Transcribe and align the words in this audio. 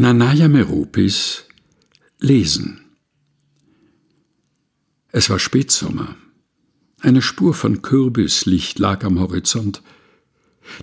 Nanaya 0.00 0.48
Meropis 0.48 1.44
Lesen 2.20 2.80
Es 5.12 5.28
war 5.28 5.38
Spätsommer. 5.38 6.16
Eine 7.00 7.20
Spur 7.20 7.52
von 7.52 7.82
Kürbislicht 7.82 8.78
lag 8.78 9.04
am 9.04 9.20
Horizont. 9.20 9.82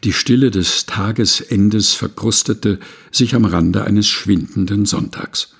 Die 0.03 0.13
Stille 0.13 0.51
des 0.51 0.85
Tagesendes 0.85 1.95
verkrustete 1.95 2.79
sich 3.11 3.33
am 3.33 3.45
Rande 3.45 3.85
eines 3.85 4.07
schwindenden 4.07 4.85
Sonntags. 4.85 5.55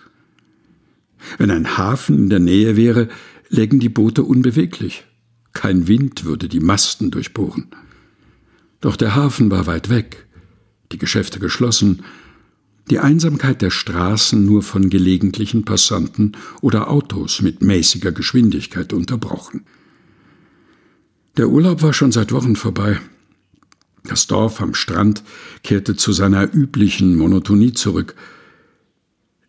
Wenn 1.40 1.50
ein 1.50 1.80
Hafen 1.80 2.16
in 2.16 2.30
der 2.30 2.40
Nähe 2.40 2.78
wäre, 2.78 3.10
lägen 3.50 3.80
die 3.80 3.90
Boote 3.90 4.22
unbeweglich. 4.22 5.04
Kein 5.54 5.88
Wind 5.88 6.26
würde 6.26 6.48
die 6.48 6.60
Masten 6.60 7.10
durchbohren. 7.10 7.72
Doch 8.82 8.98
der 8.98 9.16
Hafen 9.16 9.50
war 9.50 9.66
weit 9.66 9.90
weg, 9.90 10.28
die 10.92 11.00
Geschäfte 11.00 11.40
geschlossen, 11.40 12.04
die 12.90 13.00
Einsamkeit 13.00 13.62
der 13.62 13.70
Straßen 13.70 14.46
nur 14.46 14.64
von 14.64 14.90
gelegentlichen 14.90 15.66
Passanten 15.66 16.38
oder 16.62 16.90
Autos 16.90 17.42
mit 17.42 17.62
mäßiger 17.62 18.12
Geschwindigkeit 18.12 18.94
unterbrochen. 18.94 19.66
Der 21.36 21.50
Urlaub 21.50 21.82
war 21.82 21.94
schon 21.94 22.12
seit 22.12 22.32
Wochen 22.32 22.56
vorbei. 22.56 23.00
Das 24.04 24.28
Dorf 24.28 24.62
am 24.62 24.74
Strand 24.74 25.24
kehrte 25.64 25.96
zu 25.96 26.14
seiner 26.14 26.54
üblichen 26.54 27.18
Monotonie 27.18 27.74
zurück. 27.74 28.16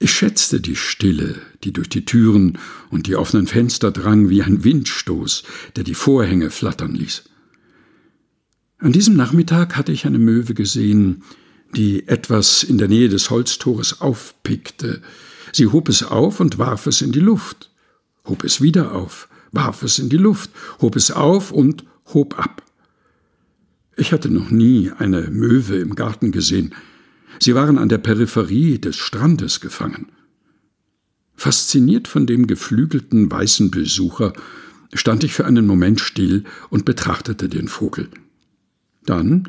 Ich 0.01 0.13
schätzte 0.13 0.61
die 0.61 0.77
Stille, 0.77 1.37
die 1.65 1.73
durch 1.73 1.89
die 1.89 2.05
Türen 2.05 2.59
und 2.91 3.07
die 3.07 3.17
offenen 3.17 3.47
Fenster 3.47 3.91
drang 3.91 4.31
wie 4.31 4.43
ein 4.43 4.65
Windstoß, 4.65 5.45
der 5.77 5.85
die 5.85 5.95
Vorhänge 5.95 6.51
flattern 6.51 6.95
ließ. 6.95 7.25
An 8.79 8.93
diesem 8.93 9.17
Nachmittag 9.17 9.77
hatte 9.77 9.91
ich 9.91 10.07
eine 10.07 10.21
Möwe 10.21 10.55
gesehen, 10.55 11.25
die 11.75 12.09
etwas 12.09 12.63
in 12.63 12.79
der 12.79 12.89
Nähe 12.89 13.09
des 13.09 13.31
Holztores 13.31 14.01
aufpickte. 14.01 15.03
Sie 15.53 15.67
hob 15.67 15.89
es 15.89 16.03
auf 16.03 16.41
und 16.41 16.59
warf 16.59 16.87
es 16.87 17.03
in 17.03 17.13
die 17.13 17.21
Luft, 17.21 17.71
hob 18.25 18.45
es 18.45 18.61
wieder 18.61 18.93
auf, 18.93 19.29
warf 19.53 19.83
es 19.83 19.99
in 19.99 20.09
die 20.09 20.17
Luft, 20.17 20.51
hob 20.81 20.97
es 20.97 21.11
auf 21.11 21.53
und 21.53 21.85
hob 22.13 22.39
ab. 22.39 22.63
Ich 23.97 24.13
hatte 24.13 24.31
noch 24.31 24.51
nie 24.51 24.91
eine 24.97 25.23
Möwe 25.23 25.77
im 25.77 25.95
Garten 25.95 26.31
gesehen. 26.31 26.75
Sie 27.41 27.55
waren 27.55 27.79
an 27.79 27.89
der 27.89 27.99
Peripherie 27.99 28.79
des 28.79 28.97
Strandes 28.97 29.61
gefangen. 29.61 30.07
Fasziniert 31.35 32.09
von 32.09 32.27
dem 32.27 32.47
geflügelten 32.47 33.31
weißen 33.31 33.71
Besucher 33.71 34.33
stand 34.93 35.25
ich 35.25 35.33
für 35.33 35.47
einen 35.47 35.67
Moment 35.67 36.01
still 36.01 36.45
und 36.71 36.85
betrachtete 36.85 37.49
den 37.49 37.69
Vogel. 37.69 38.09
Dann 39.05 39.49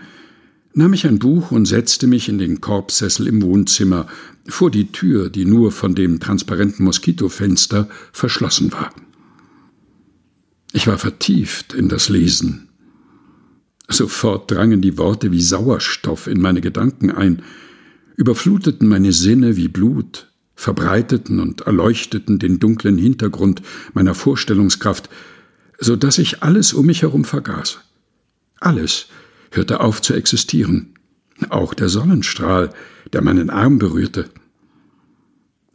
nahm 0.73 0.93
ich 0.93 1.07
ein 1.07 1.19
Buch 1.19 1.51
und 1.51 1.65
setzte 1.65 2.07
mich 2.07 2.29
in 2.29 2.37
den 2.37 2.61
Korbsessel 2.61 3.27
im 3.27 3.41
Wohnzimmer 3.41 4.07
vor 4.47 4.71
die 4.71 4.91
Tür, 4.91 5.29
die 5.29 5.45
nur 5.45 5.71
von 5.71 5.95
dem 5.95 6.19
transparenten 6.19 6.85
Moskitofenster 6.85 7.89
verschlossen 8.11 8.71
war. 8.71 8.93
Ich 10.71 10.87
war 10.87 10.97
vertieft 10.97 11.73
in 11.73 11.89
das 11.89 12.09
Lesen. 12.09 12.69
Sofort 13.87 14.51
drangen 14.51 14.81
die 14.81 14.97
Worte 14.97 15.31
wie 15.31 15.41
Sauerstoff 15.41 16.27
in 16.27 16.41
meine 16.41 16.61
Gedanken 16.61 17.09
ein, 17.09 17.41
überfluteten 18.15 18.87
meine 18.87 19.13
Sinne 19.13 19.55
wie 19.55 19.67
Blut, 19.67 20.31
verbreiteten 20.53 21.39
und 21.39 21.61
erleuchteten 21.61 22.37
den 22.37 22.59
dunklen 22.59 22.97
Hintergrund 22.97 23.61
meiner 23.93 24.13
Vorstellungskraft, 24.13 25.09
so 25.79 25.95
dass 25.95 26.17
ich 26.17 26.43
alles 26.43 26.73
um 26.73 26.85
mich 26.85 27.01
herum 27.01 27.23
vergaß. 27.23 27.79
Alles, 28.59 29.07
hörte 29.51 29.79
auf 29.79 30.01
zu 30.01 30.13
existieren. 30.13 30.93
Auch 31.49 31.73
der 31.73 31.89
Sonnenstrahl, 31.89 32.71
der 33.13 33.21
meinen 33.21 33.49
Arm 33.49 33.79
berührte. 33.79 34.29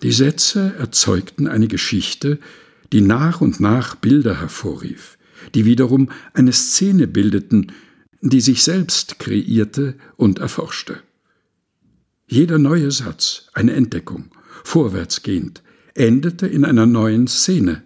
Die 0.03 0.13
Sätze 0.13 0.75
erzeugten 0.79 1.49
eine 1.49 1.69
Geschichte, 1.69 2.39
die 2.93 3.01
nach 3.01 3.41
und 3.41 3.61
nach 3.61 3.95
Bilder 3.95 4.41
hervorrief, 4.41 5.19
die 5.55 5.65
wiederum 5.65 6.11
eine 6.35 6.53
Szene 6.53 7.07
bildeten, 7.07 7.73
die 8.21 8.41
sich 8.41 8.63
selbst 8.63 9.19
kreierte 9.19 9.95
und 10.17 10.39
erforschte. 10.39 10.99
Jeder 12.27 12.59
neue 12.59 12.91
Satz, 12.91 13.49
eine 13.53 13.73
Entdeckung, 13.73 14.31
vorwärtsgehend, 14.63 15.63
endete 15.95 16.47
in 16.47 16.65
einer 16.65 16.87
neuen 16.87 17.27
Szene, 17.27 17.83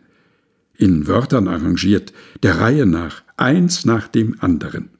in 0.77 1.06
Wörtern 1.09 1.48
arrangiert, 1.48 2.12
der 2.43 2.60
Reihe 2.60 2.87
nach, 2.87 3.22
eins 3.37 3.84
nach 3.84 4.06
dem 4.09 4.37
anderen. 4.41 4.91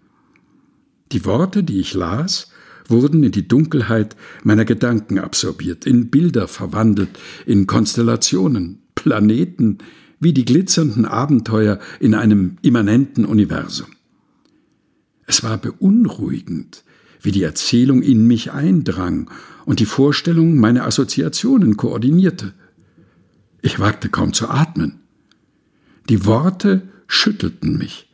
Die 1.13 1.25
Worte, 1.25 1.63
die 1.63 1.81
ich 1.81 1.95
las, 1.95 2.51
wurden 2.87 3.23
in 3.23 3.33
die 3.33 3.47
Dunkelheit 3.47 4.17
meiner 4.43 4.65
Gedanken 4.65 5.19
absorbiert, 5.19 5.87
in 5.87 6.11
Bilder 6.11 6.49
verwandelt, 6.49 7.11
in 7.47 7.67
Konstellationen, 7.67 8.81
Planeten, 8.95 9.79
wie 10.21 10.33
die 10.33 10.45
glitzernden 10.45 11.05
Abenteuer 11.05 11.79
in 12.01 12.15
einem 12.15 12.57
immanenten 12.63 13.25
Universum. 13.25 13.89
Es 15.27 15.43
war 15.43 15.59
beunruhigend, 15.59 16.83
wie 17.21 17.33
die 17.33 17.43
Erzählung 17.43 18.03
in 18.03 18.27
mich 18.27 18.53
eindrang 18.53 19.31
und 19.65 19.81
die 19.81 19.87
Vorstellung 19.87 20.57
meine 20.57 20.85
Assoziationen 20.85 21.77
koordinierte. 21.77 22.55
Ich 23.61 23.79
wagte 23.79 24.09
kaum 24.09 24.33
zu 24.33 24.49
atmen. 24.49 25.01
Die 26.09 26.25
Worte 26.25 26.89
schüttelten 27.07 27.77
mich. 27.77 28.09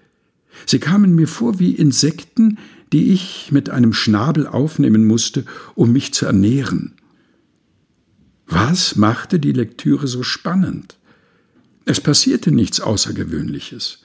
Sie 0.67 0.79
kamen 0.79 1.15
mir 1.15 1.29
vor 1.29 1.59
wie 1.59 1.73
Insekten, 1.73 2.59
die 2.95 3.11
ich 3.13 3.51
mit 3.51 3.71
einem 3.71 3.93
Schnabel 3.93 4.47
aufnehmen 4.47 5.05
musste, 5.05 5.45
um 5.75 5.93
mich 5.93 6.15
zu 6.15 6.27
ernähren. 6.27 6.93
Was 8.47 8.95
machte 8.95 9.41
die 9.41 9.51
Lektüre 9.51 10.07
so 10.07 10.23
spannend? 10.23 10.97
Es 11.87 12.01
passierte 12.01 12.53
nichts 12.53 12.81
Außergewöhnliches. 12.81 14.05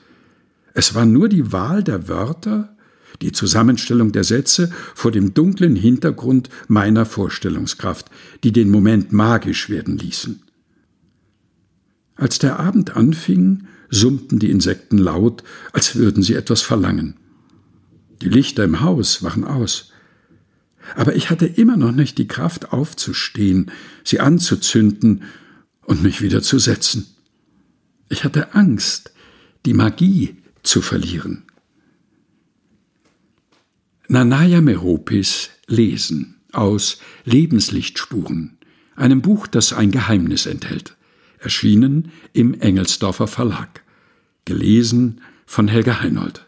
Es 0.74 0.96
war 0.96 1.06
nur 1.06 1.30
die 1.30 1.52
Wahl 1.52 1.84
der 1.84 2.08
Wörter, 2.08 2.76
die 3.22 3.32
Zusammenstellung 3.32 4.12
der 4.12 4.24
Sätze 4.24 4.72
vor 4.96 5.12
dem 5.12 5.36
dunklen 5.36 5.76
Hintergrund 5.76 6.50
meiner 6.68 7.06
Vorstellungskraft, 7.06 8.10
die 8.44 8.52
den 8.52 8.72
Moment 8.72 9.12
magisch 9.12 9.70
werden 9.70 10.00
ließen. 10.00 10.42
Als 12.16 12.40
der 12.40 12.60
Abend 12.60 12.96
anfing, 12.96 13.68
summten 13.92 14.40
die 14.40 14.50
Insekten 14.50 14.98
laut, 14.98 15.44
als 15.74 15.96
würden 15.96 16.24
sie 16.24 16.34
etwas 16.34 16.64
verlangen. 16.64 17.19
Die 18.22 18.30
Lichter 18.30 18.63
im 18.63 18.81
Haus 18.81 19.24
waren 19.24 19.44
aus. 19.44 19.91
Aber 20.96 21.16
ich 21.16 21.30
hatte 21.30 21.46
immer 21.46 21.78
noch 21.78 21.91
nicht 21.91 22.18
die 22.18 22.28
Kraft 22.28 22.74
aufzustehen, 22.74 23.72
sie 24.03 24.19
anzuzünden 24.19 25.24
und 25.81 26.03
mich 26.03 26.22
wieder 26.22 26.41
zu 26.41 26.59
setzen. 26.59 27.08
Ich 28.09 28.24
hatte 28.24 28.56
Angst, 28.56 29.13
die 29.66 29.74
Magie 29.74 30.38
zu 30.63 30.81
verlieren. 30.81 31.44
Nanaya 34.08 34.62
Meropis 34.62 35.52
Lesen 35.68 36.35
aus 36.52 37.00
Lebenslichtspuren, 37.25 38.58
einem 38.96 39.22
Buch, 39.22 39.46
das 39.46 39.72
ein 39.72 39.91
Geheimnis 39.91 40.47
enthält, 40.47 40.96
erschienen 41.38 42.12
im 42.34 42.59
Engelsdorfer 42.59 43.28
Verlag, 43.28 43.84
gelesen 44.46 45.22
von 45.46 45.68
Helga 45.68 46.02
Heinold. 46.02 46.46